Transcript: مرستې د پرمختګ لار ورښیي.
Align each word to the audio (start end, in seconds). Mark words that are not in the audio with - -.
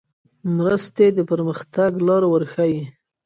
مرستې 0.55 1.05
د 1.17 1.19
پرمختګ 1.29 1.91
لار 2.07 2.23
ورښیي. 2.27 2.81